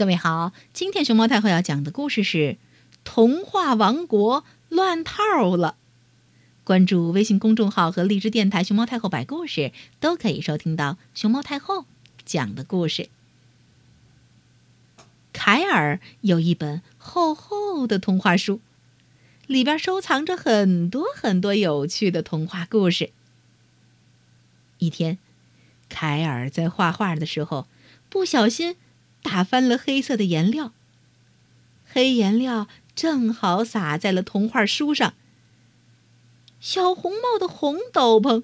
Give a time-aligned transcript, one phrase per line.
[0.00, 2.38] 各位好，今天熊猫太后要讲的故事是
[3.04, 5.76] 《童话王国乱套了》。
[6.64, 11.84] 关注微信公众号和荔枝电台“熊猫太后摆故事”，都可以收听到熊猫太后
[12.24, 13.10] 讲的故事。
[15.34, 18.62] 凯尔有一本厚厚的童话书，
[19.46, 23.10] 里边收藏着很多很多有趣的童话故事。
[24.78, 25.18] 一天，
[25.90, 27.66] 凯尔在画画的时候，
[28.08, 28.76] 不小心。
[29.22, 30.72] 打翻了黑色的颜料，
[31.86, 35.14] 黑颜料正好洒在了童话书上。
[36.60, 38.42] 小红帽的红斗篷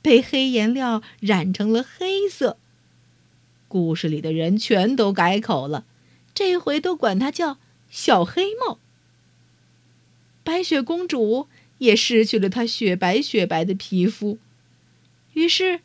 [0.00, 2.56] 被黑颜料染成了黑色。
[3.66, 5.84] 故事里的人全都改口了，
[6.32, 7.58] 这回都管他叫
[7.90, 8.78] 小黑帽。
[10.44, 11.46] 白雪公主
[11.78, 14.38] 也失去了她雪白雪白的皮肤，
[15.34, 15.80] 于是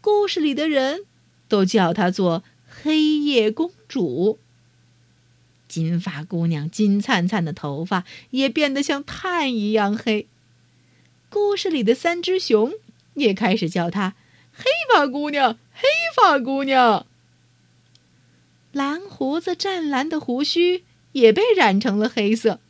[0.00, 1.04] 故事里的人
[1.48, 2.42] 都叫她做。
[2.68, 4.38] 黑夜公主，
[5.66, 10.26] 金发姑娘金灿灿的头发也变得像炭一样黑。
[11.28, 12.72] 故事里的三只熊
[13.14, 14.14] 也开始叫她
[14.54, 15.82] “黑发姑娘”，“黑
[16.16, 17.06] 发姑娘”。
[18.72, 22.60] 蓝胡子湛蓝的胡须也被染成了黑色，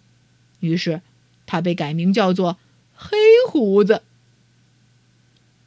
[0.61, 1.03] 于是
[1.45, 2.59] 她被改名叫做
[2.97, 3.17] “黑
[3.49, 4.03] 胡子”。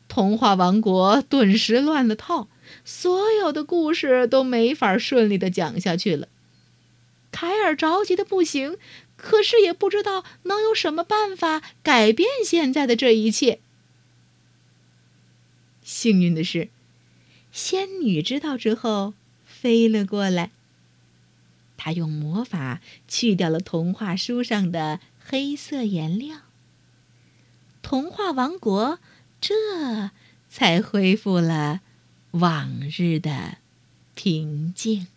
[0.09, 2.47] 童话王国顿时乱了套。
[2.83, 6.27] 所有的故事都没法顺利的讲下去了。
[7.31, 8.77] 凯尔着急的不行，
[9.15, 13.59] 可是也不知道能有什么办法改变现在的这一切。
[15.81, 16.69] 幸运的是，
[17.51, 19.13] 仙女知道之后
[19.45, 20.51] 飞了过来。
[21.77, 26.41] 她用魔法去掉了童话书上的黑色颜料，
[27.81, 28.99] 童话王国
[29.39, 30.11] 这
[30.49, 31.81] 才恢复了。
[32.31, 33.57] 往日的
[34.15, 35.07] 平静。